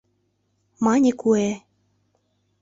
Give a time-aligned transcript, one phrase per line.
[0.83, 1.47] —мане куэ.